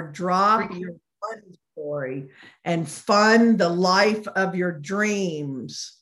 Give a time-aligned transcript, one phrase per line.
[0.00, 2.30] drop your money story
[2.64, 5.98] and fund the life of your dreams.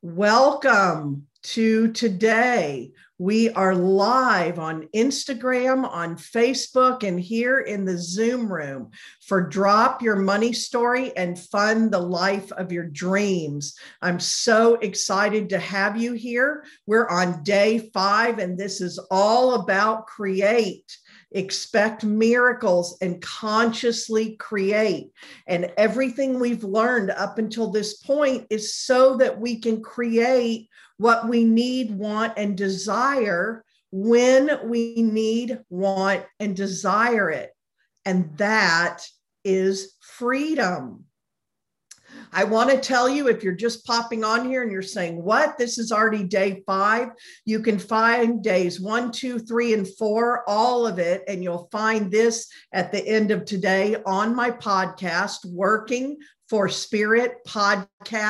[0.00, 2.92] Welcome to today.
[3.18, 8.90] We are live on Instagram, on Facebook, and here in the Zoom room
[9.26, 13.76] for Drop Your Money Story and Fund the Life of Your Dreams.
[14.00, 16.64] I'm so excited to have you here.
[16.86, 20.96] We're on day five, and this is all about create
[21.34, 25.10] expect miracles and consciously create.
[25.46, 30.68] And everything we've learned up until this point is so that we can create
[31.02, 37.50] what we need, want, and desire when we need, want, and desire it.
[38.04, 39.02] And that
[39.44, 41.04] is freedom.
[42.32, 45.58] I want to tell you if you're just popping on here and you're saying, What?
[45.58, 47.08] This is already day five.
[47.44, 51.24] You can find days one, two, three, and four, all of it.
[51.28, 56.16] And you'll find this at the end of today on my podcast, Working
[56.48, 58.22] for Spirit Podcast.com.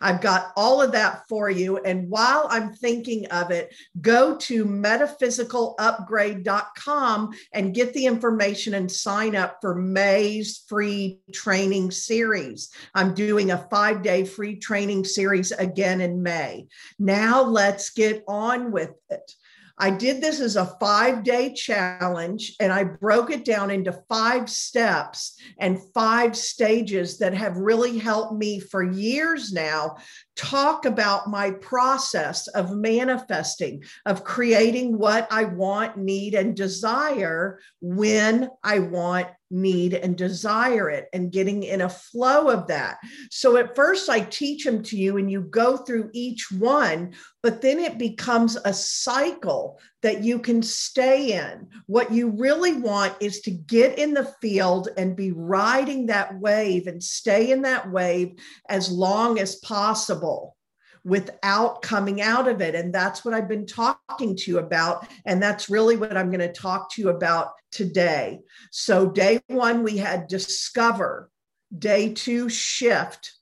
[0.00, 1.78] I've got all of that for you.
[1.78, 9.36] And while I'm thinking of it, go to metaphysicalupgrade.com and get the information and sign
[9.36, 12.70] up for May's free training series.
[12.94, 16.68] I'm doing a five day free training series again in May.
[16.98, 19.34] Now let's get on with it.
[19.78, 24.50] I did this as a five day challenge and I broke it down into five
[24.50, 29.96] steps and five stages that have really helped me for years now
[30.36, 38.48] talk about my process of manifesting, of creating what I want, need, and desire when
[38.62, 42.98] I want, need, and desire it, and getting in a flow of that.
[43.30, 47.62] So at first, I teach them to you, and you go through each one, but
[47.62, 51.68] then it becomes a cycle that you can stay in.
[51.86, 56.86] What you really want is to get in the field and be riding that wave
[56.86, 58.38] and stay in that wave
[58.68, 60.56] as long as possible
[61.04, 62.74] without coming out of it.
[62.74, 65.06] And that's what I've been talking to you about.
[65.24, 68.40] And that's really what I'm going to talk to you about today.
[68.70, 71.30] So, day one, we had discover,
[71.76, 73.32] day two, shift,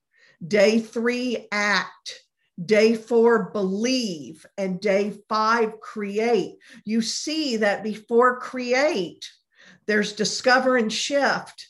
[0.47, 2.23] day three, act.
[2.65, 6.55] Day four, believe, and day five, create.
[6.87, 9.29] You see that before create,
[9.87, 11.69] there's discover and shift.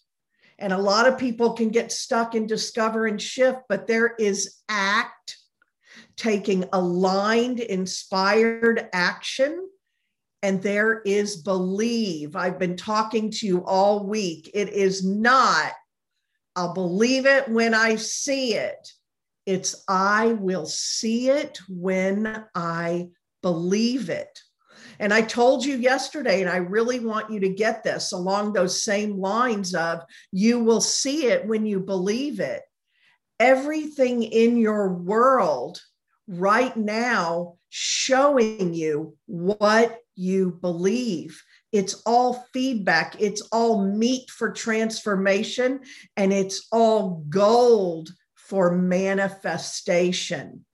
[0.61, 4.62] And a lot of people can get stuck in discover and shift, but there is
[4.69, 5.38] act,
[6.17, 9.69] taking aligned, inspired action.
[10.46, 12.36] And there is believe.
[12.36, 14.48] I've been talking to you all week.
[14.54, 15.72] It is not,
[16.54, 18.92] I'll believe it when I see it.
[19.44, 23.08] It's I will see it when I
[23.42, 24.38] believe it.
[25.00, 28.84] And I told you yesterday, and I really want you to get this along those
[28.84, 32.62] same lines of you will see it when you believe it.
[33.40, 35.82] Everything in your world
[36.28, 41.43] right now showing you what you believe.
[41.72, 45.81] It's all feedback, it's all meat for transformation,
[46.16, 50.65] and it's all gold for manifestation.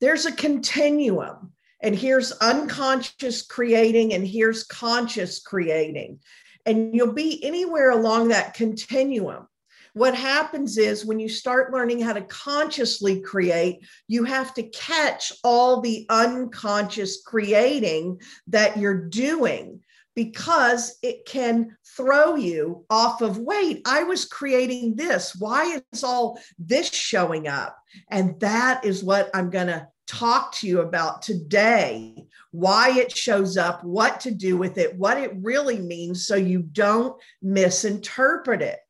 [0.00, 1.52] There's a continuum,
[1.82, 6.20] and here's unconscious creating, and here's conscious creating.
[6.66, 9.46] And you'll be anywhere along that continuum.
[9.94, 15.32] What happens is when you start learning how to consciously create, you have to catch
[15.42, 19.80] all the unconscious creating that you're doing
[20.14, 25.34] because it can throw you off of wait i was creating this.
[25.36, 27.78] Why is all this showing up?
[28.10, 32.26] And that is what i'm going to talk to you about today.
[32.50, 36.62] Why it shows up what to do with it what it really means so you
[36.62, 38.80] don't misinterpret it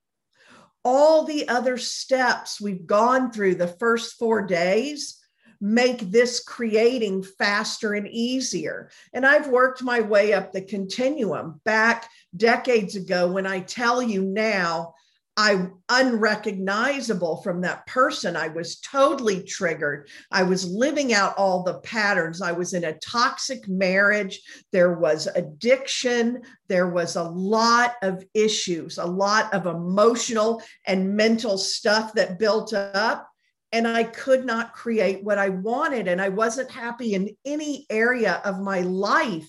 [0.85, 5.17] all the other steps we've gone through the first four days
[5.61, 8.91] make this creating faster and easier.
[9.13, 14.23] And I've worked my way up the continuum back decades ago when I tell you
[14.23, 14.95] now
[15.43, 18.37] I'm unrecognizable from that person.
[18.37, 20.11] I was totally triggered.
[20.31, 22.43] I was living out all the patterns.
[22.43, 24.43] I was in a toxic marriage.
[24.71, 26.43] There was addiction.
[26.69, 32.75] There was a lot of issues, a lot of emotional and mental stuff that built
[32.75, 33.30] up.
[33.73, 36.09] And I could not create what I wanted.
[36.09, 39.49] And I wasn't happy in any area of my life.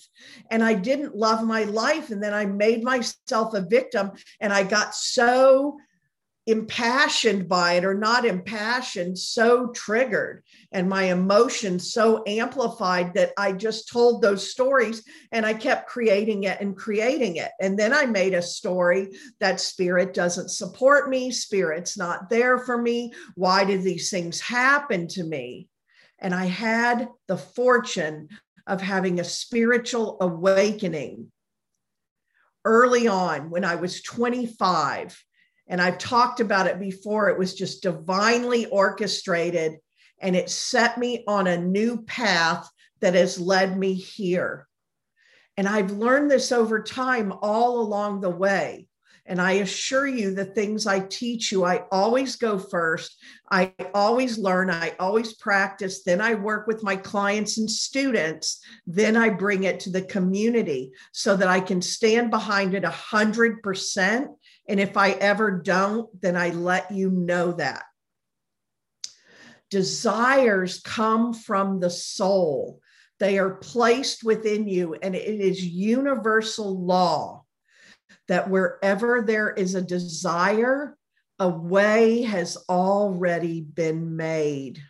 [0.51, 2.11] And I didn't love my life.
[2.11, 4.11] And then I made myself a victim.
[4.39, 5.77] And I got so
[6.51, 13.53] impassioned by it or not impassioned, so triggered and my emotions so amplified that I
[13.53, 17.51] just told those stories and I kept creating it and creating it.
[17.59, 19.09] And then I made a story
[19.39, 23.13] that spirit doesn't support me, spirit's not there for me.
[23.35, 25.69] Why did these things happen to me?
[26.19, 28.29] And I had the fortune
[28.67, 31.31] of having a spiritual awakening
[32.63, 35.23] early on when I was 25
[35.71, 37.29] and I've talked about it before.
[37.29, 39.77] It was just divinely orchestrated
[40.21, 42.69] and it set me on a new path
[42.99, 44.67] that has led me here.
[45.55, 48.87] And I've learned this over time all along the way.
[49.25, 53.15] And I assure you, the things I teach you, I always go first.
[53.49, 54.69] I always learn.
[54.69, 56.03] I always practice.
[56.03, 58.61] Then I work with my clients and students.
[58.85, 64.27] Then I bring it to the community so that I can stand behind it 100%
[64.71, 67.83] and if I ever don't, then I let you know that.
[69.69, 72.79] Desires come from the soul,
[73.19, 77.43] they are placed within you, and it is universal law
[78.29, 80.97] that wherever there is a desire,
[81.37, 84.81] a way has already been made.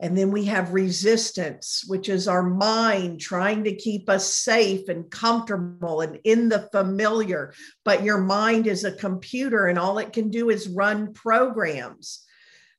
[0.00, 5.08] And then we have resistance, which is our mind trying to keep us safe and
[5.08, 7.54] comfortable and in the familiar.
[7.84, 12.24] But your mind is a computer and all it can do is run programs.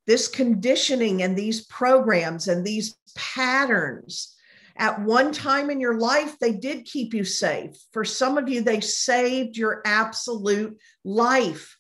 [0.05, 4.35] This conditioning and these programs and these patterns,
[4.77, 7.71] at one time in your life, they did keep you safe.
[7.93, 11.77] For some of you, they saved your absolute life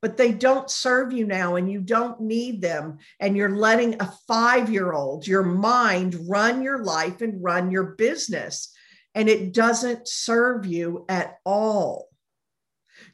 [0.00, 2.98] but they don't serve you now and you don't need them.
[3.20, 7.94] And you're letting a five year old, your mind, run your life and run your
[7.96, 8.72] business.
[9.14, 12.08] And it doesn't serve you at all.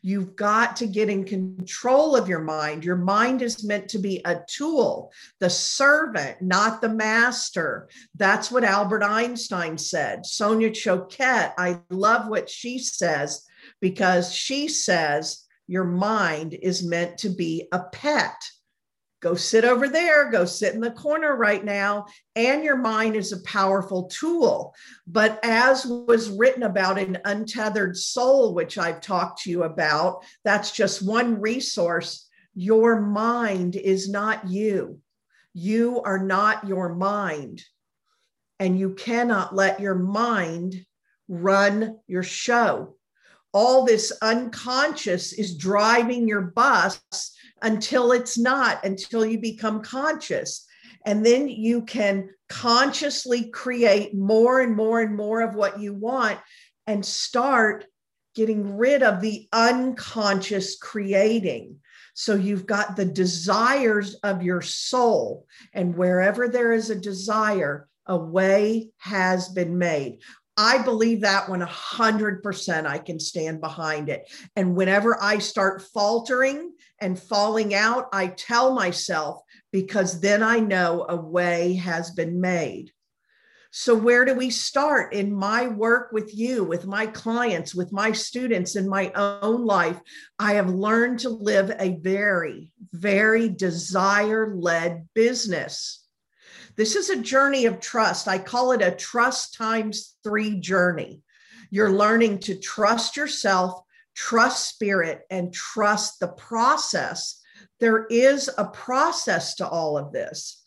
[0.03, 2.85] You've got to get in control of your mind.
[2.85, 7.89] Your mind is meant to be a tool, the servant, not the master.
[8.15, 10.27] That's what Albert Einstein said.
[10.27, 13.47] Sonia Choquette, I love what she says
[13.81, 18.35] because she says, your mind is meant to be a pet.
[19.21, 22.05] Go sit over there, go sit in the corner right now.
[22.37, 24.75] And your mind is a powerful tool.
[25.07, 30.73] But as was written about in Untethered Soul, which I've talked to you about, that's
[30.73, 32.29] just one resource.
[32.55, 35.01] Your mind is not you.
[35.55, 37.63] You are not your mind.
[38.61, 40.85] And you cannot let your mind
[41.29, 42.95] run your show
[43.55, 47.01] all this unconscious is driving your bus
[47.63, 50.67] until it's not, until you become conscious.
[51.07, 56.39] And then you can consciously create more and more and more of what you want
[56.87, 57.87] and start
[58.35, 61.77] getting rid of the unconscious creating.
[62.15, 65.47] So you've got the desires of your soul.
[65.73, 70.21] And wherever there is a desire, a way has been made.
[70.57, 72.87] I believe that one 100%.
[72.87, 74.31] I can stand behind it.
[74.55, 79.41] And whenever I start faltering and falling out, I tell myself
[79.73, 82.93] because then I know a way has been made.
[83.77, 88.13] So, where do we start in my work with you, with my clients, with my
[88.13, 90.01] students, in my own life?
[90.39, 96.04] I have learned to live a very, very desire led business.
[96.77, 98.27] This is a journey of trust.
[98.27, 101.23] I call it a trust times three journey.
[101.71, 103.81] You're learning to trust yourself,
[104.15, 107.41] trust spirit, and trust the process.
[107.81, 110.67] There is a process to all of this.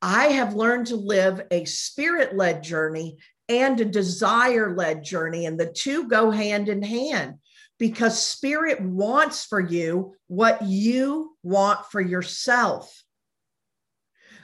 [0.00, 5.58] I have learned to live a spirit led journey and a desire led journey, and
[5.58, 7.34] the two go hand in hand
[7.78, 13.03] because spirit wants for you what you want for yourself.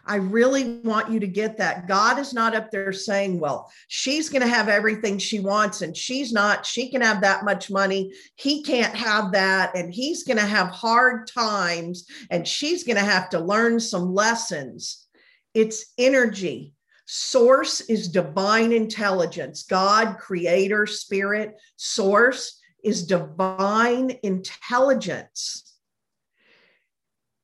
[0.07, 1.87] I really want you to get that.
[1.87, 5.97] God is not up there saying, well, she's going to have everything she wants and
[5.97, 6.67] she's not.
[6.67, 8.13] She can have that much money.
[8.37, 9.77] He can't have that.
[9.77, 14.15] And he's going to have hard times and she's going to have to learn some
[14.15, 15.07] lessons.
[15.55, 16.75] It's energy.
[17.07, 19.65] Source is divine intelligence.
[19.65, 25.70] God, creator, spirit, source is divine intelligence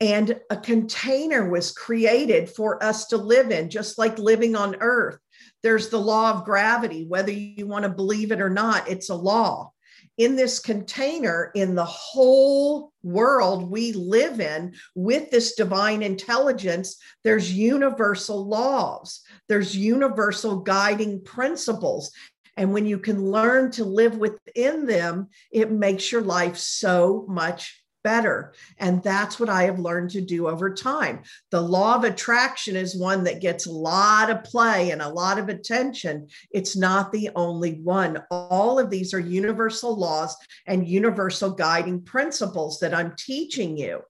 [0.01, 5.19] and a container was created for us to live in, just like living on earth.
[5.63, 9.15] There's the law of gravity, whether you want to believe it or not, it's a
[9.15, 9.73] law.
[10.19, 17.53] In this container, in the whole world we live in with this divine intelligence, there's
[17.53, 22.13] universal laws, there's universal guiding principles.
[22.57, 27.83] And when you can learn to live within them, it makes your life so much
[28.07, 28.53] better.
[28.79, 31.25] And that's what I have learned to do over time.
[31.51, 35.41] The law of attraction is one that gets a lot of play and a lot
[35.41, 36.29] of attention.
[36.53, 38.23] It's not the only one.
[38.31, 40.37] All of these are universal laws
[40.69, 44.03] and universal guiding principles that I'm teaching you.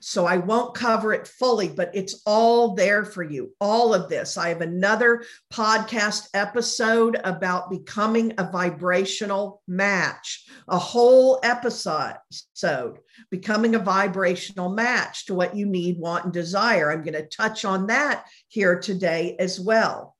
[0.00, 3.52] So I won't cover it fully, but it's all there for you.
[3.60, 4.36] All of this.
[4.36, 12.98] I have another podcast episode about becoming a vibrational match, a whole episode,
[13.30, 16.90] becoming a vibrational match to what you need, want, and desire.
[16.90, 20.15] I'm going to touch on that here today as well.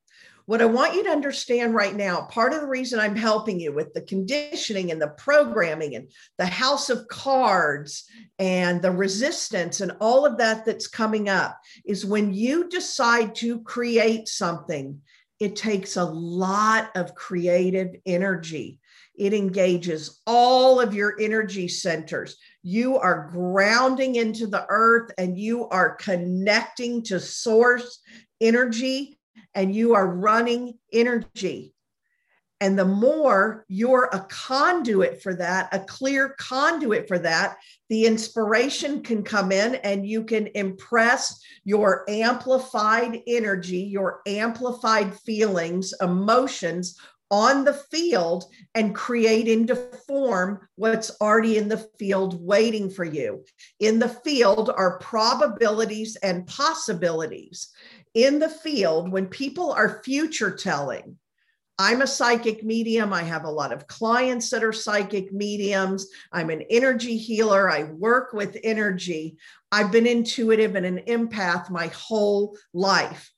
[0.47, 3.73] What I want you to understand right now, part of the reason I'm helping you
[3.73, 8.05] with the conditioning and the programming and the house of cards
[8.39, 13.61] and the resistance and all of that that's coming up is when you decide to
[13.63, 15.01] create something,
[15.41, 18.79] it takes a lot of creative energy.
[19.19, 22.37] It engages all of your energy centers.
[22.63, 27.99] You are grounding into the earth and you are connecting to source
[28.41, 29.19] energy
[29.55, 31.75] and you are running energy.
[32.61, 37.59] And the more you're a conduit for that, a clear conduit for that,
[37.91, 45.93] the inspiration can come in and you can impress your amplified energy, your amplified feelings,
[46.01, 46.99] emotions
[47.31, 49.75] on the field and create into
[50.07, 53.45] form what's already in the field waiting for you.
[53.81, 57.73] In the field are probabilities and possibilities
[58.17, 61.19] in the field when people are future telling.
[61.79, 63.13] I'm a psychic medium.
[63.13, 66.09] I have a lot of clients that are psychic mediums.
[66.33, 67.71] I'm an energy healer.
[67.71, 69.37] I work with energy.
[69.71, 73.31] I've been intuitive and an empath my whole life.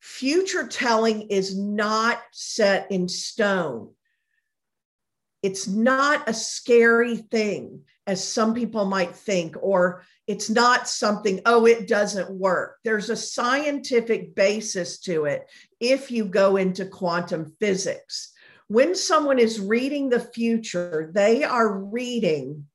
[0.00, 3.94] Future telling is not set in stone.
[5.42, 11.66] It's not a scary thing, as some people might think, or it's not something, oh,
[11.66, 12.78] it doesn't work.
[12.82, 15.46] There's a scientific basis to it
[15.78, 18.32] if you go into quantum physics.
[18.66, 22.66] When someone is reading the future, they are reading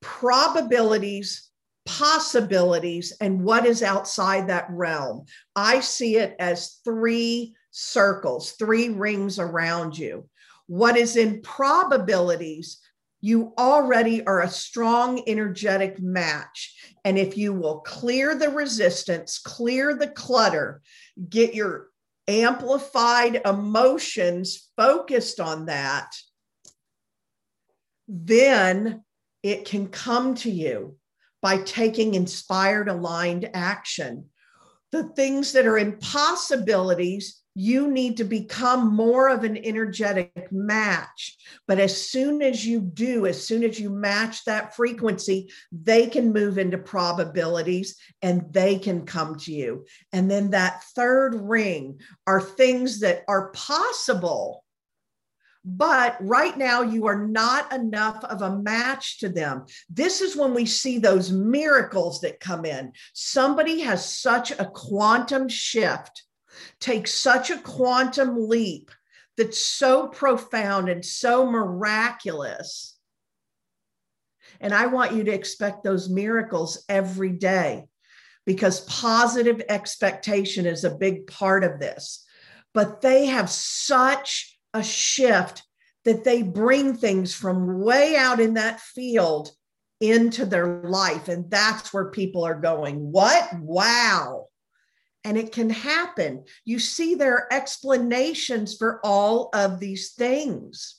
[0.00, 1.50] probabilities,
[1.84, 5.24] possibilities, and what is outside that realm.
[5.56, 10.28] I see it as three circles, three rings around you.
[10.68, 12.78] What is in probabilities
[13.20, 16.92] you already are a strong energetic match.
[17.04, 20.82] And if you will clear the resistance, clear the clutter,
[21.28, 21.88] get your
[22.28, 26.14] amplified emotions focused on that,
[28.06, 29.02] then
[29.42, 30.96] it can come to you
[31.42, 34.26] by taking inspired, aligned action.
[34.92, 41.36] The things that are impossibilities you need to become more of an energetic match.
[41.66, 46.32] But as soon as you do, as soon as you match that frequency, they can
[46.32, 49.86] move into probabilities and they can come to you.
[50.12, 51.98] And then that third ring
[52.28, 54.64] are things that are possible.
[55.64, 59.66] But right now, you are not enough of a match to them.
[59.90, 62.92] This is when we see those miracles that come in.
[63.14, 66.22] Somebody has such a quantum shift
[66.80, 68.90] take such a quantum leap
[69.36, 72.96] that's so profound and so miraculous.
[74.60, 77.84] And I want you to expect those miracles every day
[78.44, 82.24] because positive expectation is a big part of this.
[82.74, 85.62] But they have such a shift
[86.04, 89.50] that they bring things from way out in that field
[90.00, 91.28] into their life.
[91.28, 93.48] And that's where people are going, What?
[93.60, 94.48] Wow
[95.24, 96.44] and it can happen.
[96.64, 100.96] You see, there are explanations for all of these things.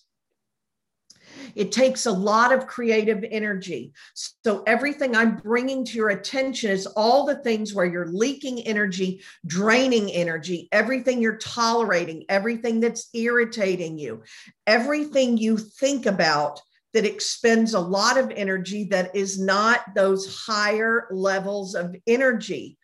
[1.55, 3.93] It takes a lot of creative energy.
[4.13, 9.21] So, everything I'm bringing to your attention is all the things where you're leaking energy,
[9.45, 14.23] draining energy, everything you're tolerating, everything that's irritating you,
[14.67, 16.61] everything you think about
[16.93, 22.78] that expends a lot of energy that is not those higher levels of energy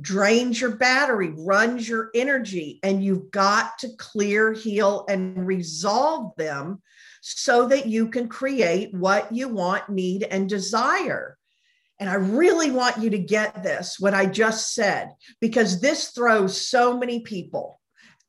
[0.00, 6.82] drains your battery, runs your energy, and you've got to clear, heal, and resolve them
[7.20, 11.36] so that you can create what you want, need, and desire.
[11.98, 16.60] And I really want you to get this, what I just said, because this throws
[16.60, 17.80] so many people.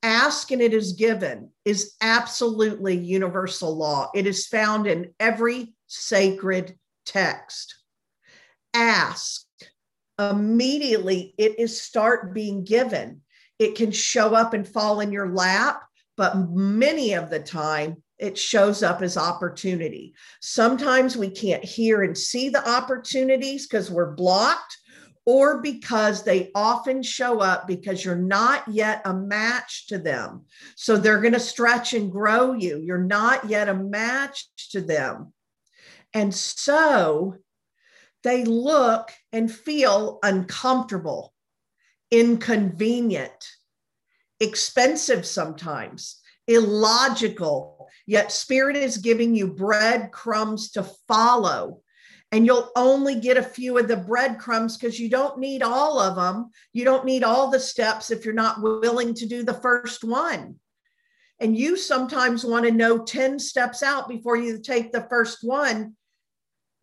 [0.04, 4.10] Ask and it is given is absolutely universal law.
[4.16, 7.76] It is found in every sacred text.
[8.74, 9.47] Ask
[10.20, 13.22] immediately, it is start being given.
[13.60, 15.84] It can show up and fall in your lap,
[16.16, 20.16] but many of the time it shows up as opportunity.
[20.42, 24.78] Sometimes we can't hear and see the opportunities because we're blocked,
[25.26, 30.46] or because they often show up because you're not yet a match to them.
[30.78, 32.80] So they're going to stretch and grow you.
[32.80, 35.34] You're not yet a match to them.
[36.14, 37.36] And so
[38.24, 41.34] they look and feel uncomfortable,
[42.12, 43.52] inconvenient,
[44.40, 47.88] expensive sometimes, illogical.
[48.06, 51.82] Yet Spirit is giving you breadcrumbs to follow.
[52.32, 56.16] And you'll only get a few of the breadcrumbs because you don't need all of
[56.16, 56.50] them.
[56.74, 60.56] You don't need all the steps if you're not willing to do the first one.
[61.40, 65.96] And you sometimes want to know 10 steps out before you take the first one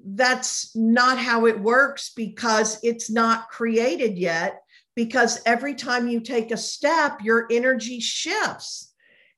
[0.04, 4.60] that's not how it works because it's not created yet.
[4.94, 8.92] Because every time you take a step, your energy shifts.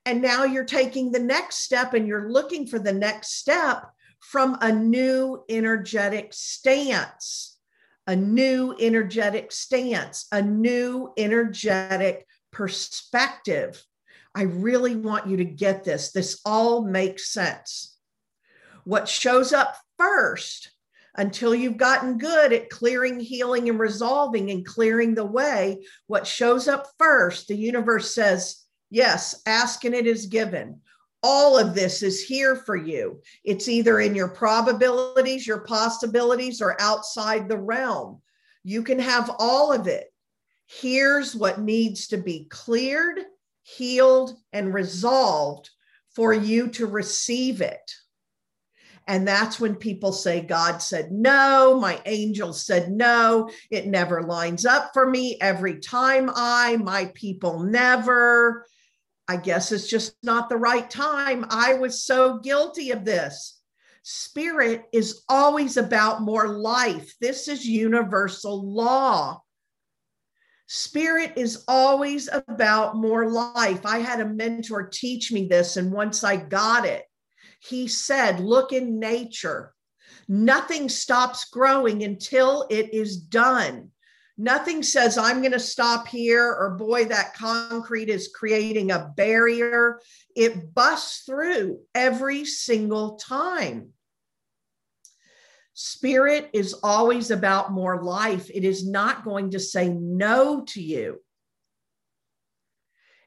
[0.04, 4.58] And now you're taking the next step and you're looking for the next step from
[4.60, 7.58] a new energetic stance,
[8.06, 13.82] a new energetic stance, a new energetic perspective.
[14.34, 16.12] I really want you to get this.
[16.12, 17.96] This all makes sense.
[18.84, 20.70] What shows up first
[21.16, 26.68] until you've gotten good at clearing, healing, and resolving and clearing the way, what shows
[26.68, 30.80] up first, the universe says, Yes, ask and it is given.
[31.22, 33.20] All of this is here for you.
[33.42, 38.20] It's either in your probabilities, your possibilities, or outside the realm.
[38.62, 40.12] You can have all of it.
[40.66, 43.20] Here's what needs to be cleared,
[43.62, 45.70] healed, and resolved
[46.14, 47.92] for you to receive it.
[49.08, 54.66] And that's when people say, God said no, my angel said no, it never lines
[54.66, 58.66] up for me every time I, my people never.
[59.28, 61.46] I guess it's just not the right time.
[61.50, 63.60] I was so guilty of this.
[64.02, 67.14] Spirit is always about more life.
[67.20, 69.42] This is universal law.
[70.68, 73.84] Spirit is always about more life.
[73.84, 77.04] I had a mentor teach me this, and once I got it,
[77.68, 79.74] he said, Look in nature.
[80.28, 83.90] Nothing stops growing until it is done.
[84.38, 90.00] Nothing says, I'm going to stop here, or boy, that concrete is creating a barrier.
[90.34, 93.92] It busts through every single time.
[95.72, 98.50] Spirit is always about more life.
[98.52, 101.20] It is not going to say no to you.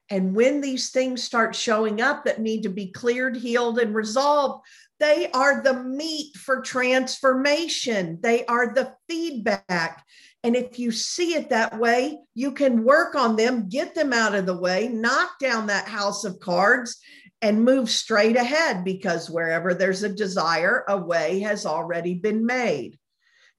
[0.10, 4.66] And when these things start showing up that need to be cleared, healed, and resolved,
[5.00, 8.20] they are the meat for transformation.
[8.22, 10.04] They are the feedback.
[10.44, 14.36] And if you see it that way, you can work on them, get them out
[14.36, 16.98] of the way, knock down that house of cards,
[17.42, 22.98] and move straight ahead because wherever there's a desire, a way has already been made.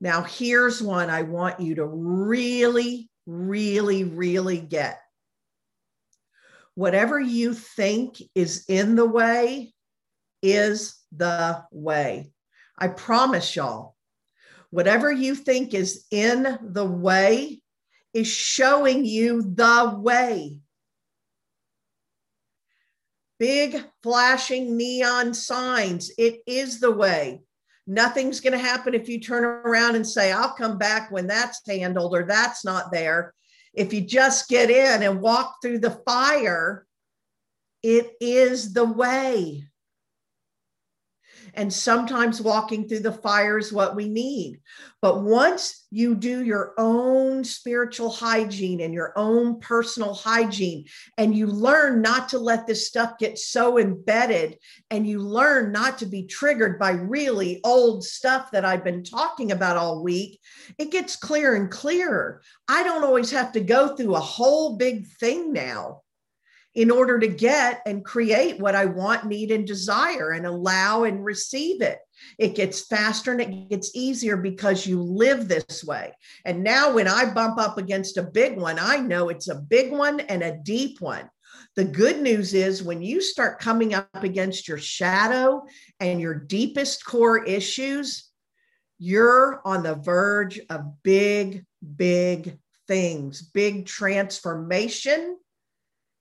[0.01, 5.01] Now, here's one I want you to really, really, really get
[6.81, 9.71] whatever you think is in the way
[10.43, 12.33] is the way.
[12.79, 13.97] I promise y'all,
[14.71, 17.61] whatever you think is in the way
[18.15, 20.57] is showing you the way.
[23.39, 27.43] Big flashing neon signs, it is the way.
[27.87, 31.61] Nothing's going to happen if you turn around and say, I'll come back when that's
[31.69, 33.35] handled or that's not there.
[33.73, 36.87] If you just get in and walk through the fire,
[37.83, 39.65] it is the way.
[41.55, 44.61] And sometimes walking through the fire is what we need.
[45.03, 50.87] But once you do your own spiritual hygiene and your own personal hygiene,
[51.17, 54.59] and you learn not to let this stuff get so embedded,
[54.91, 59.53] and you learn not to be triggered by really old stuff that I've been talking
[59.53, 60.41] about all week,
[60.79, 62.43] it gets clearer and clearer.
[62.69, 66.03] I don't always have to go through a whole big thing now
[66.75, 71.25] in order to get and create what I want, need, and desire and allow and
[71.25, 71.99] receive it.
[72.39, 76.13] It gets faster and it gets easier because you live this way.
[76.45, 79.91] And now, when I bump up against a big one, I know it's a big
[79.91, 81.29] one and a deep one.
[81.77, 85.63] The good news is when you start coming up against your shadow
[85.99, 88.29] and your deepest core issues,
[88.99, 91.65] you're on the verge of big,
[91.97, 93.43] big things.
[93.43, 95.37] Big transformation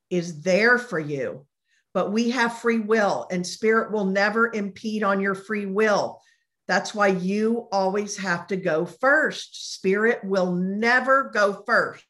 [0.10, 1.46] is there for you.
[1.94, 6.22] But we have free will, and spirit will never impede on your free will.
[6.68, 9.74] That's why you always have to go first.
[9.74, 12.06] Spirit will never go first.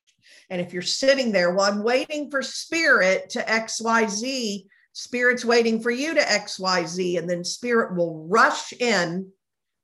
[0.50, 5.92] And if you're sitting there, well, I'm waiting for spirit to XYZ, spirit's waiting for
[5.92, 9.32] you to XYZ, and then spirit will rush in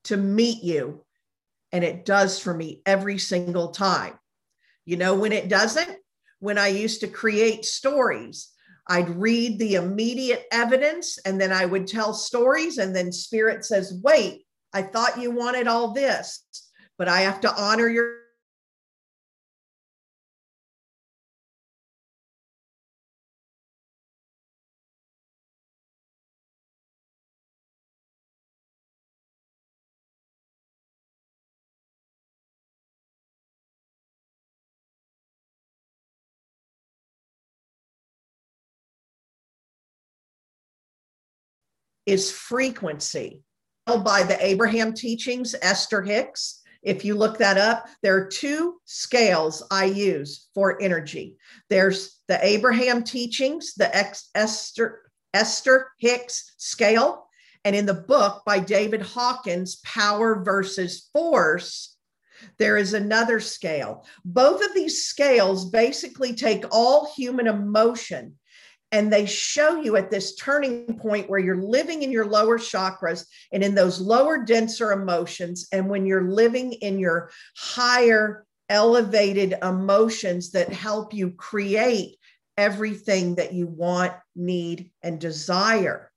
[0.06, 1.06] to meet you.
[1.72, 4.20] And it does for me every single time.
[4.86, 5.98] You know, when it doesn't,
[6.40, 8.52] when I used to create stories,
[8.88, 12.78] I'd read the immediate evidence and then I would tell stories.
[12.78, 16.46] And then spirit says, wait, I thought you wanted all this,
[16.98, 18.25] but I have to honor your
[42.06, 43.42] is frequency.
[43.86, 46.62] By the Abraham teachings, Esther Hicks.
[46.82, 51.38] If you look that up, there are two scales I use for energy.
[51.70, 53.90] There's the Abraham teachings, the
[54.36, 55.02] Esther,
[55.34, 57.28] Esther Hicks scale.
[57.64, 61.96] And in the book by David Hawkins, Power versus Force,
[62.60, 64.06] there is another scale.
[64.24, 68.36] Both of these scales basically take all human emotion
[68.92, 73.26] and they show you at this turning point where you're living in your lower chakras
[73.52, 75.68] and in those lower, denser emotions.
[75.72, 82.16] And when you're living in your higher, elevated emotions that help you create
[82.58, 86.12] everything that you want, need, and desire.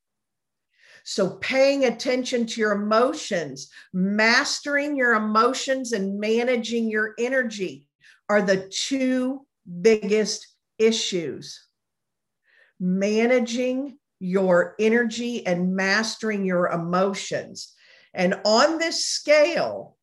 [1.04, 7.87] So, paying attention to your emotions, mastering your emotions, and managing your energy
[8.28, 9.46] are the two
[9.81, 10.46] biggest
[10.78, 11.67] issues
[12.81, 17.75] managing your energy and mastering your emotions.
[18.14, 19.97] And on this scale,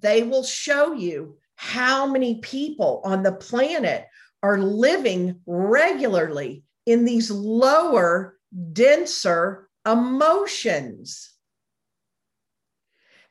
[0.00, 4.06] they will show you how many people on the planet
[4.42, 8.38] are living regularly in these lower,
[8.72, 11.30] denser emotions.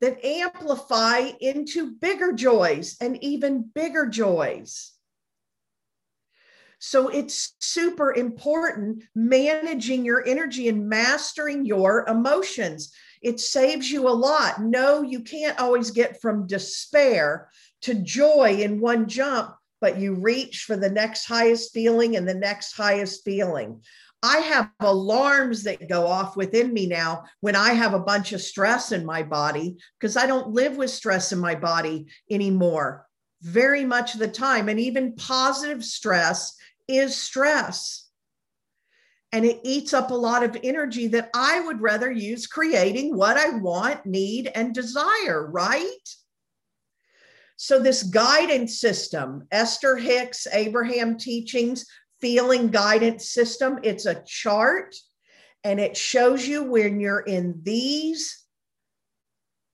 [0.00, 4.92] that amplify into bigger joys and even bigger joys.
[6.78, 14.10] So it's super important managing your energy and mastering your emotions it saves you a
[14.10, 14.62] lot.
[14.62, 17.48] No, you can't always get from despair
[17.82, 22.34] to joy in one jump, but you reach for the next highest feeling and the
[22.34, 23.82] next highest feeling.
[24.22, 28.42] I have alarms that go off within me now when I have a bunch of
[28.42, 33.06] stress in my body because I don't live with stress in my body anymore
[33.42, 34.68] very much of the time.
[34.68, 36.54] And even positive stress
[36.88, 38.08] is stress.
[39.32, 43.36] And it eats up a lot of energy that I would rather use creating what
[43.36, 46.08] I want, need, and desire, right?
[47.56, 51.86] So, this guidance system, Esther Hicks, Abraham Teachings,
[52.20, 54.94] feeling guidance system, it's a chart
[55.64, 58.44] and it shows you when you're in these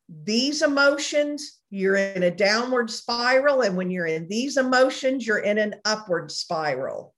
[0.09, 5.59] these emotions you're in a downward spiral and when you're in these emotions you're in
[5.59, 7.13] an upward spiral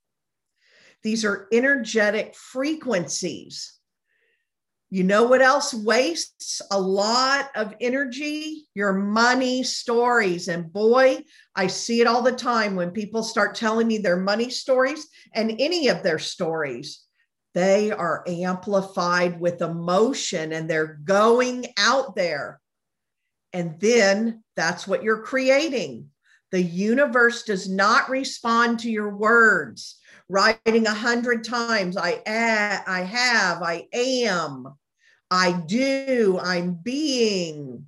[1.08, 3.78] these are energetic frequencies
[4.90, 8.68] you know what else wastes a lot of energy?
[8.74, 10.48] Your money stories.
[10.48, 14.48] And boy, I see it all the time when people start telling me their money
[14.48, 17.04] stories and any of their stories.
[17.52, 22.58] They are amplified with emotion and they're going out there.
[23.52, 26.08] And then that's what you're creating.
[26.50, 29.98] The universe does not respond to your words.
[30.28, 34.66] Writing a hundred times, I am, I have, I am,
[35.30, 37.86] I do, I'm being.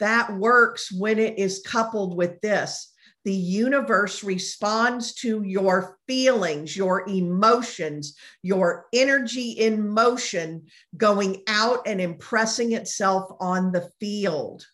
[0.00, 2.92] That works when it is coupled with this.
[3.24, 12.00] The universe responds to your feelings, your emotions, your energy in motion going out and
[12.00, 14.66] impressing itself on the field.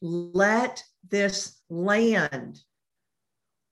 [0.00, 2.60] Let this land.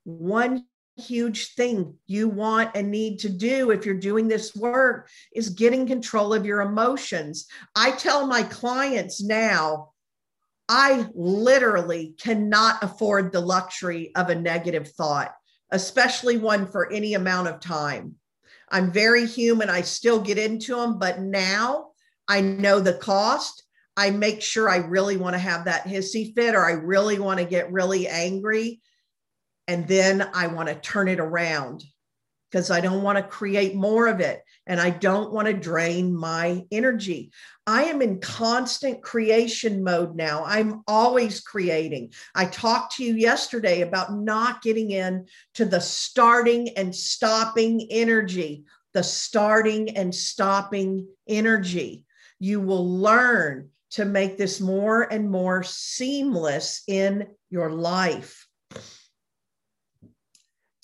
[0.04, 0.64] One
[0.96, 5.86] huge thing you want and need to do if you're doing this work is getting
[5.86, 7.46] control of your emotions.
[7.74, 9.92] I tell my clients now,
[10.68, 15.32] I literally cannot afford the luxury of a negative thought,
[15.70, 18.16] especially one for any amount of time.
[18.68, 19.70] I'm very human.
[19.70, 21.90] I still get into them, but now
[22.26, 23.62] I know the cost.
[23.96, 27.38] I make sure I really want to have that hissy fit or I really want
[27.38, 28.80] to get really angry.
[29.68, 31.84] And then I want to turn it around
[32.50, 36.14] because I don't want to create more of it and I don't want to drain
[36.14, 37.32] my energy.
[37.66, 40.44] I am in constant creation mode now.
[40.44, 42.12] I'm always creating.
[42.34, 48.64] I talked to you yesterday about not getting in to the starting and stopping energy,
[48.94, 52.04] the starting and stopping energy.
[52.38, 58.45] You will learn to make this more and more seamless in your life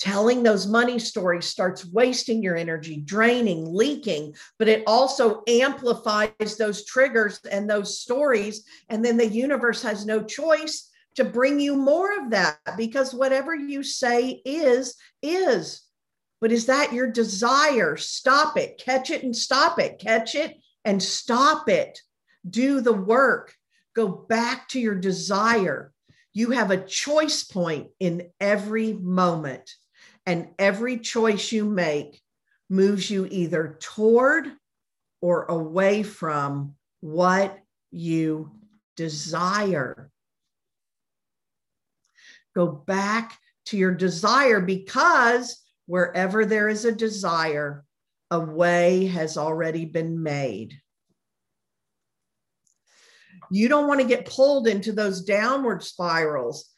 [0.03, 6.85] telling those money stories starts wasting your energy, draining, leaking, but it also amplifies those
[6.85, 8.65] triggers and those stories.
[8.89, 13.55] And then the universe has no choice to bring you more of that because whatever
[13.55, 15.83] you say is, is.
[16.41, 17.97] But is that your desire?
[17.97, 22.01] Stop it, catch it and stop it, catch it and stop it.
[22.51, 23.55] Do the work,
[23.95, 25.93] go back to your desire.
[26.33, 29.71] You have a choice point in every moment.
[30.27, 32.21] And every choice you make
[32.71, 34.47] moves you either toward
[35.21, 37.59] or away from what
[37.91, 38.51] you
[38.97, 40.11] desire.
[42.55, 47.85] Go back to your desire because wherever there is a desire,
[48.31, 50.75] a way has already been made.
[53.51, 56.71] You don't want to get pulled into those downward spirals.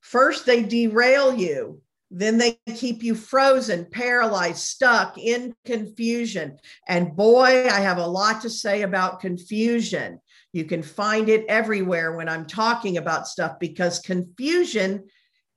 [0.00, 1.80] First, they derail you.
[2.16, 6.58] Then they keep you frozen, paralyzed, stuck in confusion.
[6.86, 10.20] And boy, I have a lot to say about confusion.
[10.52, 15.08] You can find it everywhere when I'm talking about stuff because confusion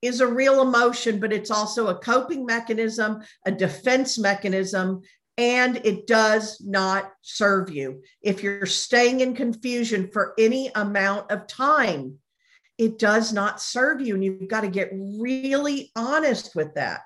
[0.01, 5.01] is a real emotion, but it's also a coping mechanism, a defense mechanism,
[5.37, 8.01] and it does not serve you.
[8.23, 12.17] If you're staying in confusion for any amount of time,
[12.77, 14.13] it does not serve you.
[14.13, 17.01] And you've got to get really honest with that.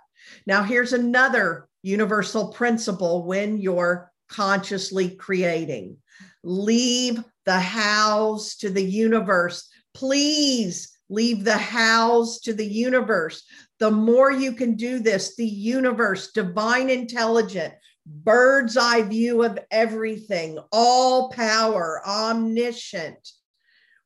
[0.45, 5.97] Now, here's another universal principle when you're consciously creating
[6.43, 9.69] leave the house to the universe.
[9.93, 13.43] Please leave the house to the universe.
[13.79, 17.73] The more you can do this, the universe, divine intelligent,
[18.05, 23.31] bird's eye view of everything, all power, omniscient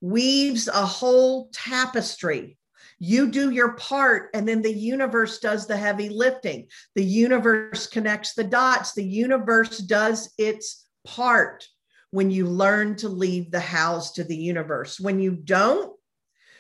[0.06, 2.58] weaves a whole tapestry.
[3.00, 6.68] You do your part, and then the universe does the heavy lifting.
[6.94, 8.94] The universe connects the dots.
[8.94, 11.68] The universe does its part
[12.12, 15.00] when you learn to leave the house to the universe.
[15.00, 15.92] When you don't,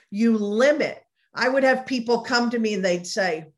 [0.10, 1.01] you limit.
[1.34, 3.51] I would have people come to me and they'd say,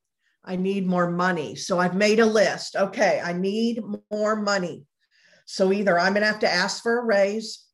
[0.44, 1.56] I need more money.
[1.56, 2.76] So I've made a list.
[2.76, 4.86] Okay, I need more money.
[5.46, 7.66] So either I'm going to have to ask for a raise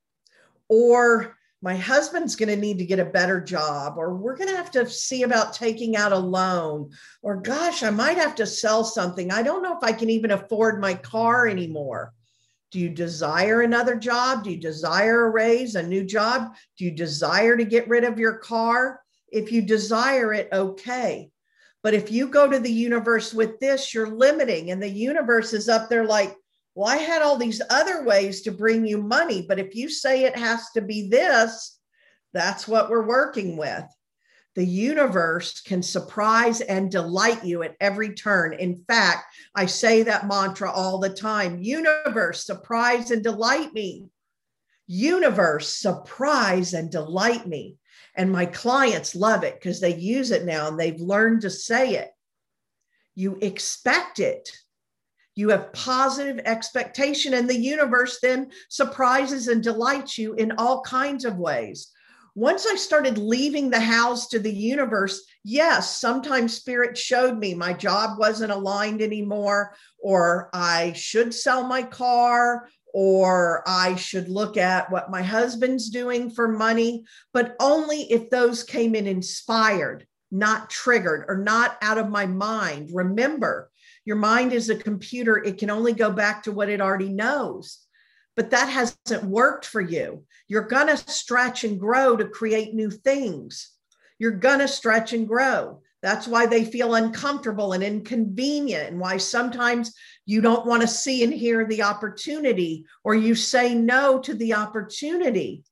[0.69, 4.55] or my husband's going to need to get a better job, or we're going to
[4.57, 8.83] have to see about taking out a loan, or gosh, I might have to sell
[8.83, 9.31] something.
[9.31, 12.13] I don't know if I can even afford my car anymore.
[12.71, 14.43] Do you desire another job?
[14.43, 16.53] Do you desire a raise, a new job?
[16.77, 18.99] Do you desire to get rid of your car?
[19.31, 21.31] If you desire it, okay.
[21.81, 25.69] But if you go to the universe with this, you're limiting, and the universe is
[25.69, 26.35] up there like,
[26.75, 30.23] well, I had all these other ways to bring you money, but if you say
[30.23, 31.79] it has to be this,
[32.33, 33.85] that's what we're working with.
[34.55, 38.53] The universe can surprise and delight you at every turn.
[38.53, 44.09] In fact, I say that mantra all the time Universe, surprise and delight me.
[44.87, 47.77] Universe, surprise and delight me.
[48.15, 51.95] And my clients love it because they use it now and they've learned to say
[51.95, 52.11] it.
[53.15, 54.51] You expect it
[55.35, 61.25] you have positive expectation, and the universe then surprises and delights you in all kinds
[61.25, 61.89] of ways.
[62.35, 67.73] Once I started leaving the house to the universe, yes, sometimes spirit showed me my
[67.73, 74.91] job wasn't aligned anymore, or I should sell my car, or I should look at
[74.91, 81.25] what my husband's doing for money, but only if those came in inspired, not triggered,
[81.27, 82.89] or not out of my mind.
[82.93, 83.69] Remember,
[84.05, 87.79] your mind is a computer, it can only go back to what it already knows.
[88.35, 90.23] But that hasn't worked for you.
[90.47, 93.71] You're going to stretch and grow to create new things.
[94.19, 95.81] You're going to stretch and grow.
[96.01, 99.93] That's why they feel uncomfortable and inconvenient, and why sometimes
[100.25, 104.53] you don't want to see and hear the opportunity or you say no to the
[104.53, 105.63] opportunity.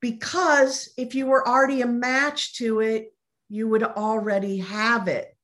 [0.00, 3.12] Because if you were already a match to it,
[3.48, 5.36] you would already have it.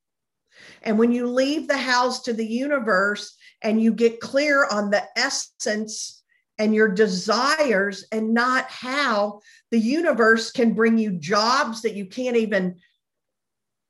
[0.84, 5.02] And when you leave the house to the universe and you get clear on the
[5.16, 6.22] essence
[6.58, 12.36] and your desires and not how the universe can bring you jobs that you can't
[12.36, 12.76] even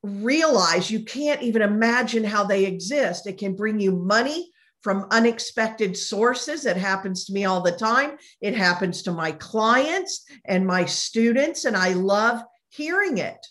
[0.03, 3.27] realize, you can't even imagine how they exist.
[3.27, 4.51] It can bring you money
[4.83, 6.67] from unexpected sources.
[6.67, 8.19] It happens to me all the time.
[8.41, 13.45] It happens to my clients and my students, and I love hearing it.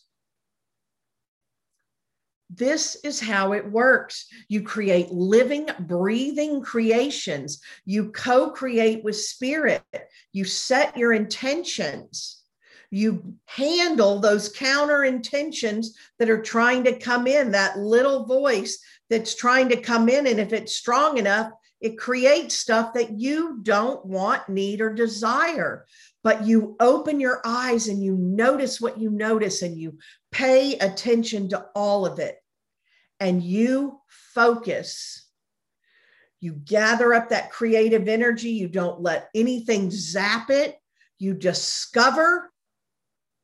[2.56, 4.28] This is how it works.
[4.48, 7.62] You create living, breathing creations.
[7.86, 9.84] You co create with spirit.
[10.34, 12.42] You set your intentions.
[12.92, 18.78] You handle those counter intentions that are trying to come in, that little voice
[19.10, 20.28] that's trying to come in.
[20.28, 25.86] And if it's strong enough, it creates stuff that you don't want, need, or desire.
[26.24, 29.98] But you open your eyes and you notice what you notice and you
[30.32, 32.38] pay attention to all of it
[33.24, 35.26] and you focus.
[36.42, 38.50] You gather up that creative energy.
[38.50, 40.76] You don't let anything zap it.
[41.20, 42.52] You discover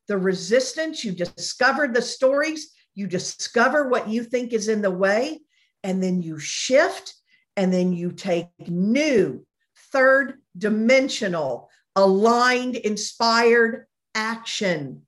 [0.09, 1.05] the resistance.
[1.05, 2.71] You discover the stories.
[2.93, 5.39] You discover what you think is in the way.
[5.81, 7.13] And then you shift
[7.55, 9.45] and then you take new,
[9.93, 15.03] third dimensional, aligned, inspired action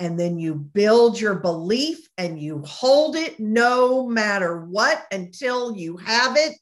[0.00, 5.98] and then you build your belief and you hold it no matter what until you
[5.98, 6.56] have it.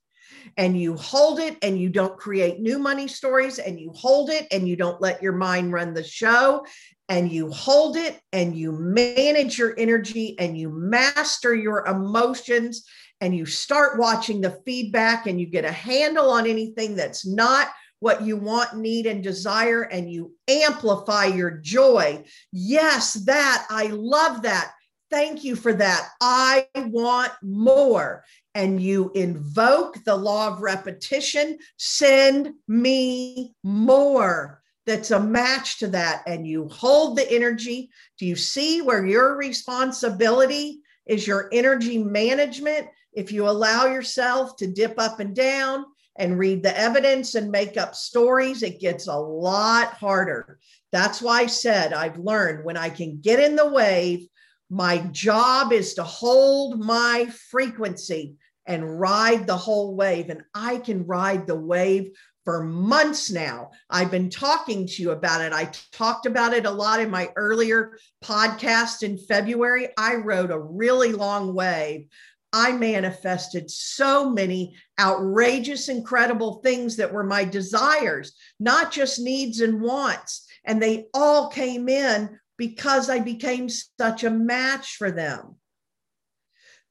[0.57, 4.49] And you hold it and you don't create new money stories and you hold it
[4.51, 6.67] and you don't let your mind run the show.
[7.09, 12.85] And you hold it and you manage your energy and you master your emotions
[13.21, 17.69] and you start watching the feedback and you get a handle on anything that's not
[18.01, 22.25] what you want, need, and desire, and you amplify your joy.
[22.53, 23.67] Yes, that.
[23.71, 24.73] I love that.
[25.11, 26.11] Thank you for that.
[26.21, 28.25] I want more.
[28.55, 31.59] And you invoke the law of repetition.
[31.77, 34.63] Send me more.
[34.87, 36.23] That's a match to that.
[36.27, 37.91] And you hold the energy.
[38.19, 42.89] Do you see where your responsibility is your energy management?
[43.13, 45.87] If you allow yourself to dip up and down,
[46.19, 50.59] and read the evidence and make up stories, it gets a lot harder.
[50.93, 54.27] That's why I said I've learned when I can get in the wave,
[54.69, 58.35] my job is to hold my frequency
[58.67, 60.29] and ride the whole wave.
[60.29, 62.11] And I can ride the wave
[62.45, 63.71] for months now.
[63.89, 65.53] I've been talking to you about it.
[65.53, 69.89] I talked about it a lot in my earlier podcast in February.
[69.97, 72.09] I rode a really long wave
[72.53, 79.81] I manifested so many outrageous, incredible things that were my desires, not just needs and
[79.81, 80.47] wants.
[80.65, 85.57] And they all came in because I became such a match for them.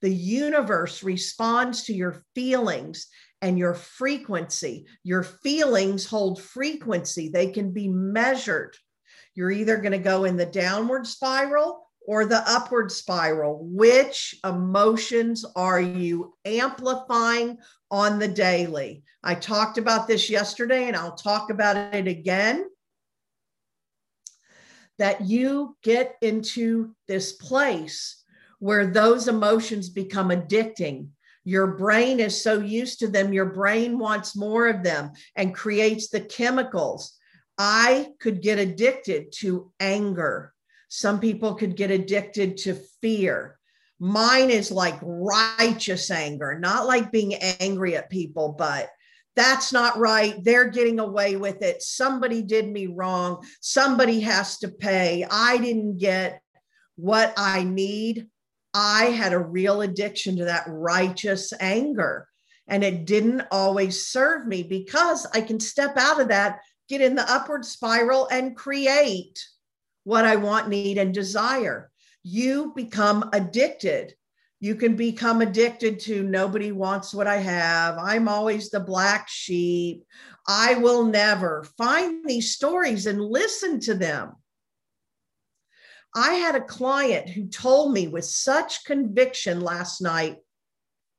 [0.00, 3.08] The universe responds to your feelings
[3.42, 4.86] and your frequency.
[5.02, 8.76] Your feelings hold frequency, they can be measured.
[9.34, 13.58] You're either going to go in the downward spiral or the upward spiral.
[13.60, 17.58] Which emotions are you amplifying
[17.90, 19.02] on the daily?
[19.22, 22.64] I talked about this yesterday and I'll talk about it again.
[24.96, 28.24] That you get into this place
[28.58, 31.08] where those emotions become addicting
[31.44, 36.08] your brain is so used to them, your brain wants more of them and creates
[36.08, 37.14] the chemicals.
[37.56, 40.52] I could get addicted to anger.
[40.88, 43.58] Some people could get addicted to fear.
[44.00, 48.88] Mine is like righteous anger, not like being angry at people, but
[49.36, 50.42] that's not right.
[50.42, 51.82] They're getting away with it.
[51.82, 53.44] Somebody did me wrong.
[53.60, 55.24] Somebody has to pay.
[55.30, 56.40] I didn't get
[56.96, 58.26] what I need.
[58.74, 62.28] I had a real addiction to that righteous anger.
[62.66, 66.58] And it didn't always serve me because I can step out of that,
[66.88, 69.38] get in the upward spiral, and create
[70.04, 71.90] what I want, need, and desire.
[72.22, 74.14] You become addicted.
[74.60, 77.96] You can become addicted to nobody wants what I have.
[77.98, 80.04] I'm always the black sheep.
[80.46, 84.32] I will never find these stories and listen to them.
[86.14, 90.38] I had a client who told me with such conviction last night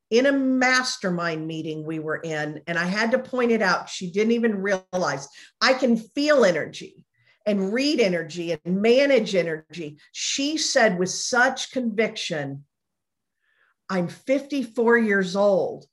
[0.10, 3.90] in a mastermind meeting we were in, and I had to point it out.
[3.90, 5.28] She didn't even realize
[5.62, 7.06] I can feel energy
[7.50, 9.97] and read energy and manage energy.
[10.12, 12.64] She said with such conviction,
[13.89, 15.86] I'm 54 years old.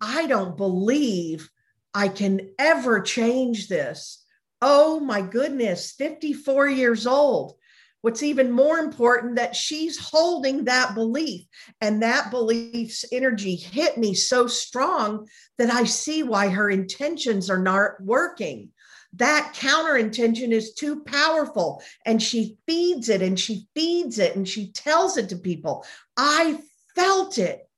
[0.00, 1.50] I don't believe
[1.92, 4.24] I can ever change this.
[4.60, 7.54] Oh my goodness, 54 years old.
[8.02, 11.46] What's even more important that she's holding that belief
[11.80, 15.26] and that belief's energy hit me so strong
[15.58, 18.70] that I see why her intentions are not working.
[19.14, 24.48] That counter intention is too powerful and she feeds it and she feeds it and
[24.48, 25.84] she tells it to people.
[26.16, 26.58] I
[26.94, 27.68] felt it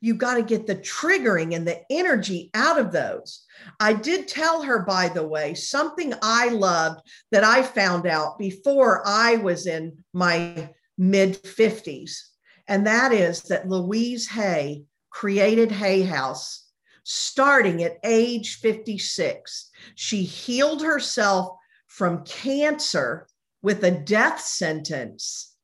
[0.00, 3.44] you got to get the triggering and the energy out of those.
[3.80, 7.00] I did tell her, by the way, something I loved
[7.32, 12.20] that I found out before I was in my mid 50s.
[12.68, 16.65] And that is that Louise Hay created Hay House
[17.08, 19.70] starting at age 56.
[19.94, 23.28] She healed herself from cancer
[23.62, 25.54] with a death sentence.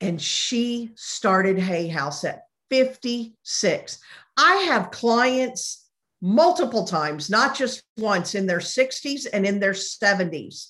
[0.00, 3.98] And she started Hay House at 56.
[4.36, 5.88] I have clients
[6.20, 10.68] multiple times, not just once, in their 60s and in their 70s.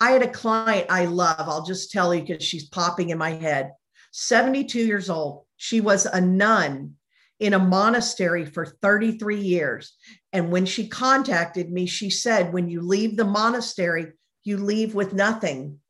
[0.00, 1.40] I had a client I love.
[1.40, 3.72] I'll just tell you because she's popping in my head.
[4.12, 5.44] 72 years old.
[5.58, 6.96] She was a nun
[7.40, 9.94] in a monastery for 33 years.
[10.32, 14.12] And when she contacted me, she said, When you leave the monastery,
[14.44, 15.80] you leave with nothing.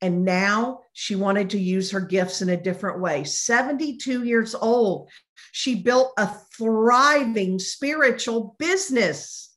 [0.00, 3.22] And now she wanted to use her gifts in a different way.
[3.22, 5.08] 72 years old,
[5.52, 9.54] she built a thriving spiritual business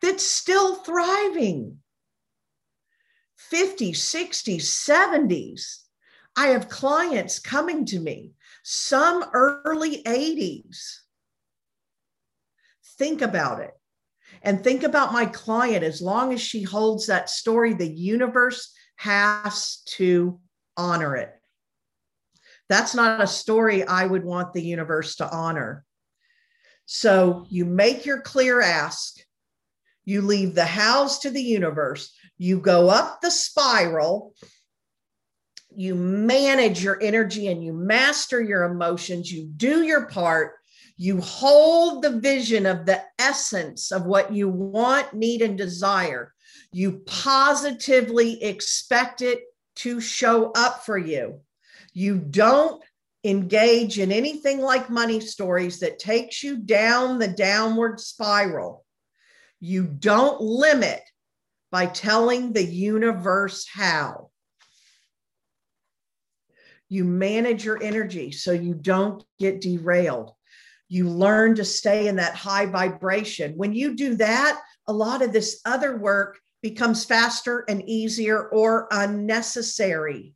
[0.00, 1.78] that's still thriving.
[3.52, 5.80] 50s, 60s, 70s.
[6.36, 8.32] I have clients coming to me,
[8.64, 10.96] some early 80s.
[12.98, 13.72] Think about it.
[14.42, 19.82] And think about my client as long as she holds that story, the universe has
[19.96, 20.40] to
[20.76, 21.30] honor it.
[22.70, 25.84] That's not a story I would want the universe to honor.
[26.86, 29.14] So you make your clear ask,
[30.06, 34.34] you leave the house to the universe, you go up the spiral,
[35.76, 40.54] you manage your energy and you master your emotions, you do your part,
[40.96, 46.32] you hold the vision of the essence of what you want, need, and desire.
[46.72, 49.40] You positively expect it
[49.76, 51.40] to show up for you.
[51.92, 52.82] You don't
[53.24, 58.84] engage in anything like money stories that takes you down the downward spiral.
[59.60, 61.00] You don't limit
[61.72, 64.30] by telling the universe how.
[66.88, 70.32] You manage your energy so you don't get derailed.
[70.88, 73.54] You learn to stay in that high vibration.
[73.56, 78.88] When you do that, a lot of this other work becomes faster and easier or
[78.90, 80.34] unnecessary.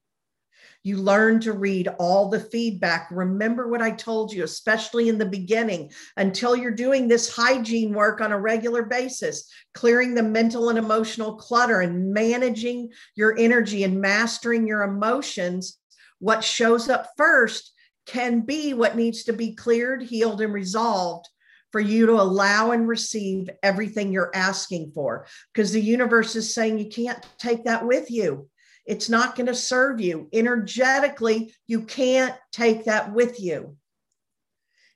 [0.84, 3.08] You learn to read all the feedback.
[3.10, 8.20] Remember what I told you, especially in the beginning, until you're doing this hygiene work
[8.20, 14.00] on a regular basis, clearing the mental and emotional clutter and managing your energy and
[14.00, 15.78] mastering your emotions.
[16.18, 17.72] What shows up first
[18.06, 21.26] can be what needs to be cleared, healed, and resolved
[21.70, 25.26] for you to allow and receive everything you're asking for.
[25.52, 28.48] Because the universe is saying you can't take that with you.
[28.86, 30.28] It's not going to serve you.
[30.32, 33.76] Energetically, you can't take that with you.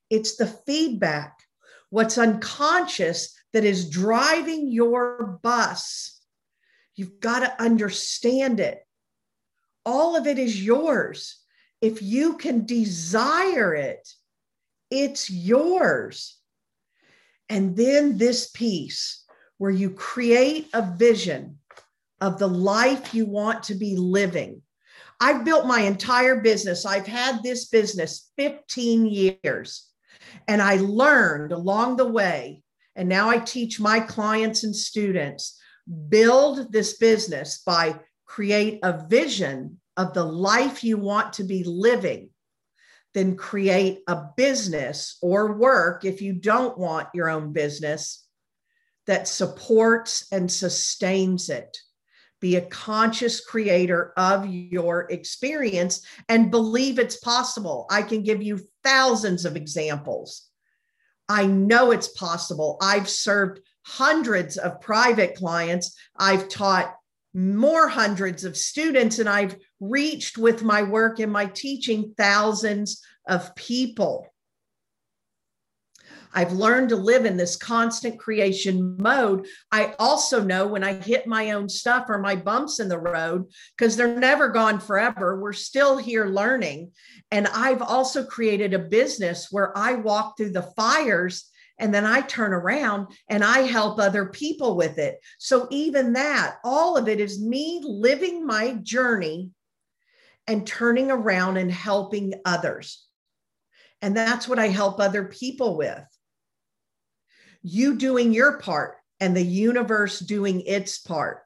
[0.09, 1.39] It's the feedback,
[1.91, 6.20] what's unconscious that is driving your bus.
[6.97, 8.81] You've got to understand it.
[9.85, 11.39] All of it is yours.
[11.80, 14.09] If you can desire it,
[14.91, 16.39] it's yours.
[17.49, 19.24] And then this piece
[19.59, 21.59] where you create a vision
[22.20, 24.62] of the life you want to be living.
[25.20, 26.87] I've built my entire business.
[26.87, 29.89] I've had this business 15 years.
[30.49, 32.62] And I learned along the way,
[32.97, 35.61] and now I teach my clients and students
[36.09, 38.01] build this business by
[38.33, 42.30] create a vision of the life you want to be living
[43.14, 48.26] then create a business or work if you don't want your own business
[49.07, 51.76] that supports and sustains it.
[52.41, 57.87] Be a conscious creator of your experience and believe it's possible.
[57.91, 60.49] I can give you thousands of examples.
[61.28, 62.78] I know it's possible.
[62.80, 65.97] I've served hundreds of private clients.
[66.16, 66.95] I've taught
[67.35, 73.55] more hundreds of students, and I've reached with my work and my teaching thousands of
[73.55, 74.26] people.
[76.35, 79.47] I've learned to live in this constant creation mode.
[79.70, 83.51] I also know when I hit my own stuff or my bumps in the road,
[83.76, 86.93] because they're never gone forever, we're still here learning.
[87.30, 91.51] And I've also created a business where I walk through the fires
[91.83, 95.18] and then I turn around and I help other people with it.
[95.39, 99.51] So, even that, all of it is me living my journey
[100.47, 103.05] and turning around and helping others.
[104.01, 106.05] And that's what I help other people with.
[107.62, 111.41] You doing your part and the universe doing its part.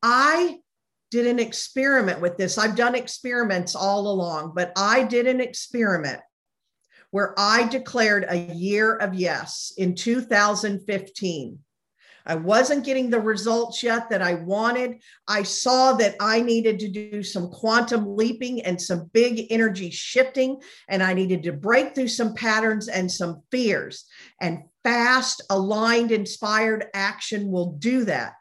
[0.03, 0.59] I
[1.15, 2.59] did an experiment with this.
[2.59, 6.21] I've done experiments all along, but I did an experiment
[7.13, 11.59] where I declared a year of yes in 2015.
[12.27, 14.97] I wasn't getting the results yet that I wanted.
[15.29, 20.61] I saw that I needed to do some quantum leaping and some big energy shifting,
[20.89, 24.05] and I needed to break through some patterns and some fears.
[24.41, 28.33] And fast, aligned, inspired action will do that.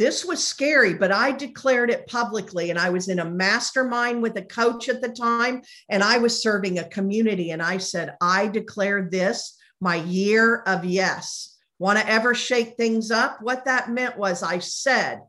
[0.00, 2.70] This was scary, but I declared it publicly.
[2.70, 6.42] And I was in a mastermind with a coach at the time, and I was
[6.42, 7.50] serving a community.
[7.50, 11.54] And I said, I declare this my year of yes.
[11.78, 13.42] Want to ever shake things up?
[13.42, 15.20] What that meant was I said,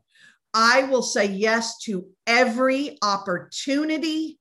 [0.54, 4.38] I will say yes to every opportunity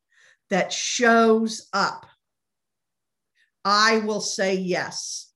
[0.49, 2.05] that shows up.
[3.65, 5.30] I will say yes.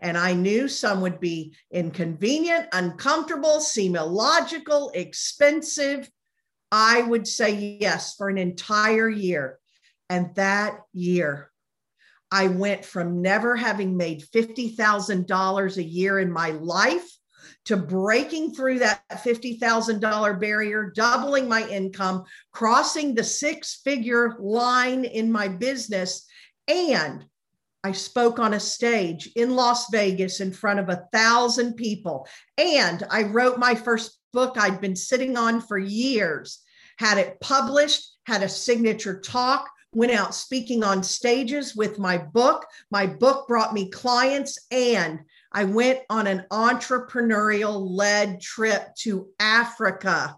[0.00, 6.10] And I knew some would be inconvenient, uncomfortable, seem illogical, expensive.
[6.72, 9.58] I would say yes for an entire year.
[10.08, 11.50] And that year,
[12.30, 17.08] I went from never having made $50,000 a year in my life
[17.66, 25.30] to breaking through that $50,000 barrier, doubling my income, crossing the six figure line in
[25.30, 26.26] my business.
[26.68, 27.24] And
[27.82, 32.26] I spoke on a stage in Las Vegas in front of a thousand people.
[32.58, 36.60] And I wrote my first book I'd been sitting on for years,
[36.98, 42.66] had it published, had a signature talk, went out speaking on stages with my book.
[42.90, 45.20] My book brought me clients, and
[45.52, 50.36] I went on an entrepreneurial led trip to Africa.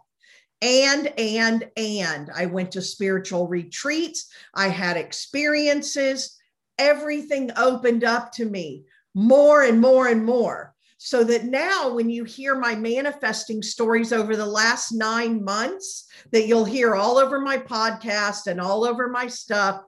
[0.63, 4.31] And, and, and I went to spiritual retreats.
[4.55, 6.39] I had experiences.
[6.79, 10.75] Everything opened up to me more and more and more.
[10.99, 16.47] So that now, when you hear my manifesting stories over the last nine months, that
[16.47, 19.83] you'll hear all over my podcast and all over my stuff,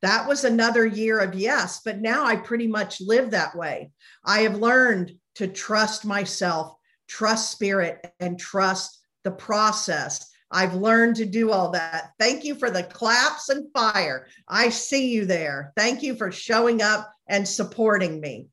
[0.00, 1.80] that was another year of yes.
[1.84, 3.90] But now I pretty much live that way.
[4.24, 6.76] I have learned to trust myself,
[7.08, 10.30] trust spirit, and trust the process.
[10.50, 12.10] I've learned to do all that.
[12.18, 14.26] Thank you for the claps and fire.
[14.48, 15.72] I see you there.
[15.76, 18.48] Thank you for showing up and supporting me.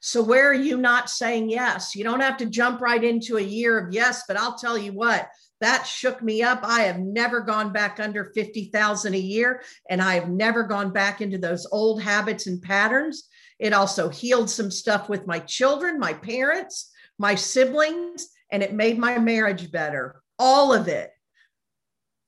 [0.00, 1.96] So, where are you not saying yes?
[1.96, 4.92] You don't have to jump right into a year of yes, but I'll tell you
[4.92, 5.28] what,
[5.60, 6.60] that shook me up.
[6.62, 11.20] I have never gone back under 50,000 a year, and I have never gone back
[11.20, 13.24] into those old habits and patterns.
[13.58, 18.98] It also healed some stuff with my children, my parents, my siblings, and it made
[18.98, 20.22] my marriage better.
[20.38, 21.10] All of it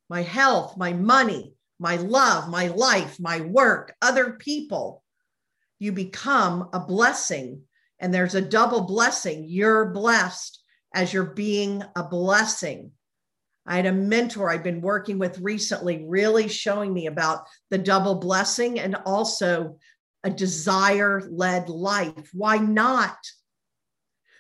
[0.09, 5.05] my health, my money, my love, my life, my work, other people.
[5.79, 7.63] You become a blessing,
[8.01, 9.45] and there's a double blessing.
[9.49, 10.61] You're blessed
[10.95, 12.91] as you're being a blessing.
[13.67, 18.17] I had a mentor I've been working with recently, really showing me about the double
[18.17, 19.79] blessing and also
[20.25, 22.31] a desire led life.
[22.33, 23.17] Why not?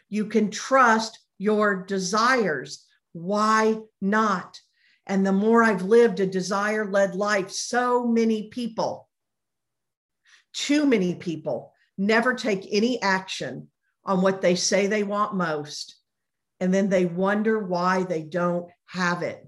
[0.08, 2.84] You can trust your desires.
[3.12, 4.60] Why not?
[5.06, 9.08] And the more I've lived a desire led life, so many people,
[10.52, 13.68] too many people, never take any action
[14.04, 15.96] on what they say they want most.
[16.60, 19.46] And then they wonder why they don't have it.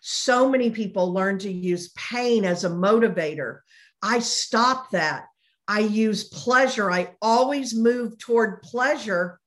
[0.00, 3.60] So many people learn to use pain as a motivator.
[4.02, 5.26] I stopped that.
[5.66, 6.90] I use pleasure.
[6.90, 9.40] I always move toward pleasure.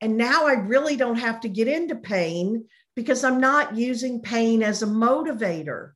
[0.00, 4.62] And now I really don't have to get into pain because I'm not using pain
[4.62, 5.92] as a motivator.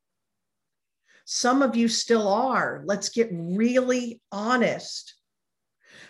[1.25, 2.83] Some of you still are.
[2.85, 5.15] Let's get really honest.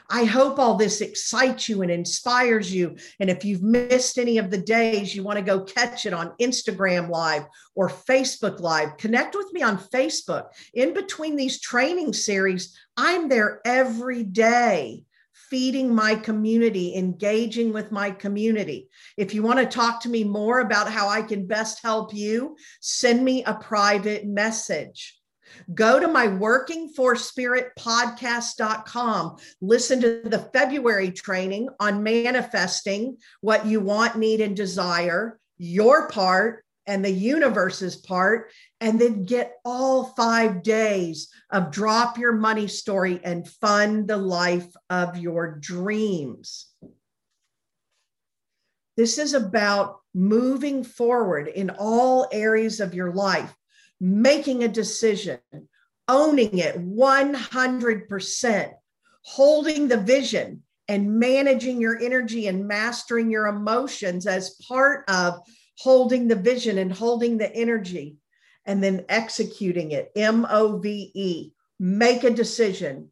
[0.09, 2.97] I hope all this excites you and inspires you.
[3.21, 6.35] And if you've missed any of the days, you want to go catch it on
[6.41, 7.45] Instagram Live
[7.77, 10.49] or Facebook Live, connect with me on Facebook.
[10.75, 15.05] In between these training series, I'm there every day
[15.51, 18.89] feeding my community, engaging with my community.
[19.17, 22.57] If you want to talk to me more about how I can best help you,
[22.81, 25.17] send me a private message.
[25.75, 29.37] Go to my working for spirit podcast.com.
[29.61, 36.65] Listen to the February training on manifesting what you want, need, and desire, your part
[36.91, 43.21] and the universe's part, and then get all five days of drop your money story
[43.23, 46.67] and fund the life of your dreams.
[48.97, 53.55] This is about moving forward in all areas of your life
[54.01, 55.39] making a decision,
[56.09, 58.73] owning it 100%,
[59.23, 65.39] holding the vision and managing your energy and mastering your emotions as part of
[65.81, 68.17] holding the vision and holding the energy
[68.67, 70.13] and then executing it.
[70.15, 71.53] M O V E.
[71.79, 73.11] Make a decision.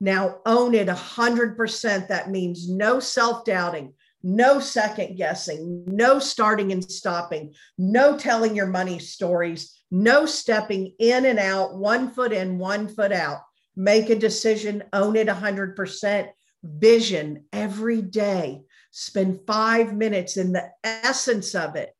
[0.00, 2.08] Now own it 100%.
[2.08, 8.68] That means no self doubting, no second guessing, no starting and stopping, no telling your
[8.68, 13.40] money stories, no stepping in and out, one foot in, one foot out.
[13.74, 16.28] Make a decision, own it 100%.
[16.62, 18.62] Vision every day.
[18.90, 21.94] Spend five minutes in the essence of it.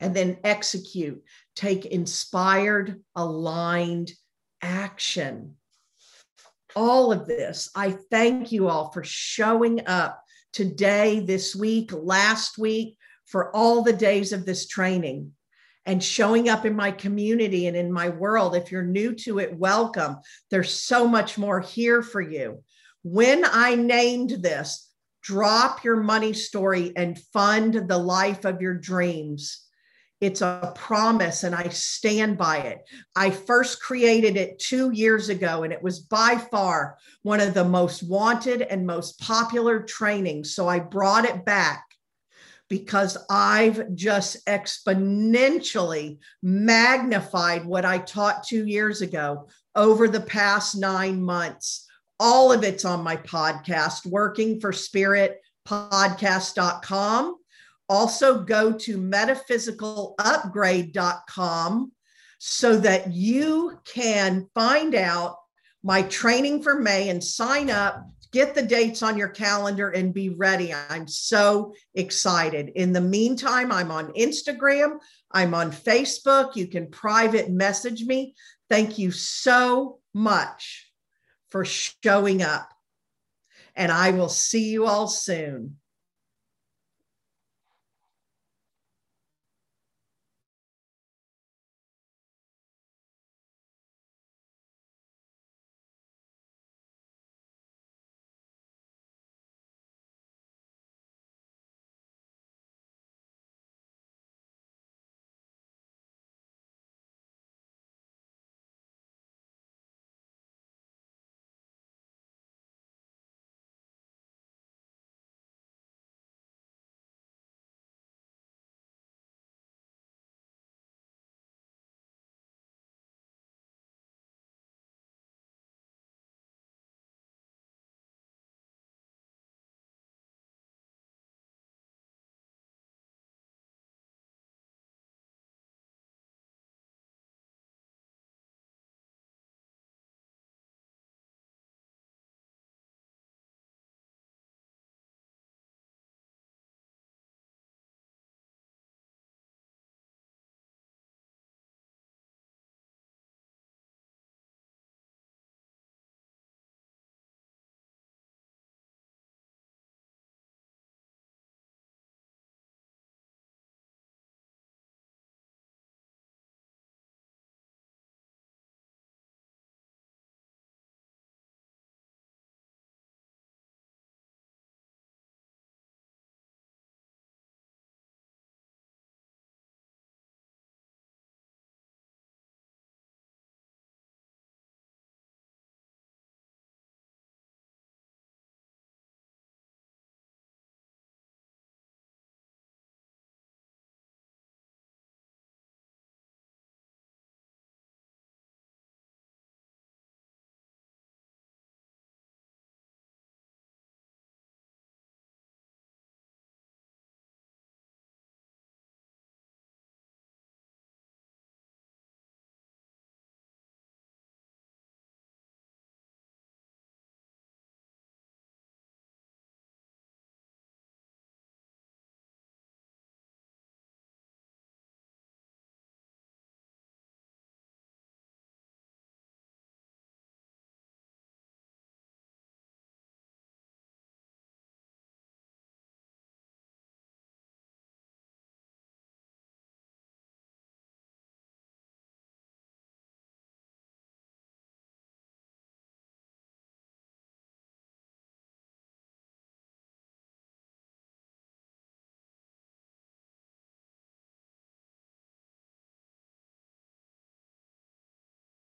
[0.00, 1.22] And then execute.
[1.54, 4.12] Take inspired, aligned
[4.60, 5.56] action.
[6.76, 10.20] All of this, I thank you all for showing up
[10.52, 12.96] today, this week, last week,
[13.26, 15.32] for all the days of this training
[15.86, 18.56] and showing up in my community and in my world.
[18.56, 20.16] If you're new to it, welcome.
[20.50, 22.62] There's so much more here for you.
[23.02, 24.90] When I named this,
[25.24, 29.62] drop your money story and fund the life of your dreams.
[30.20, 32.78] It's a promise and I stand by it.
[33.16, 37.64] I first created it two years ago and it was by far one of the
[37.64, 40.54] most wanted and most popular trainings.
[40.54, 41.84] So I brought it back
[42.68, 51.22] because I've just exponentially magnified what I taught two years ago over the past nine
[51.22, 51.86] months.
[52.26, 57.36] All of it's on my podcast, Working for Spirit podcast.com.
[57.86, 61.92] Also, go to metaphysicalupgrade.com
[62.38, 65.36] so that you can find out
[65.82, 68.02] my training for May and sign up
[68.32, 70.72] get the dates on your calendar and be ready.
[70.72, 72.70] I'm so excited.
[72.74, 74.96] In the meantime, I'm on Instagram,
[75.30, 76.56] I'm on Facebook.
[76.56, 78.34] You can private message me.
[78.70, 80.90] Thank you so much
[81.54, 82.68] for showing up.
[83.76, 85.76] And I will see you all soon.